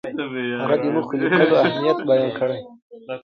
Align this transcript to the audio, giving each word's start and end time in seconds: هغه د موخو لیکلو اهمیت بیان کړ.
هغه 0.61 0.75
د 0.81 0.85
موخو 0.95 1.13
لیکلو 1.21 1.55
اهمیت 1.63 1.99
بیان 2.09 2.29
کړ. 2.37 2.49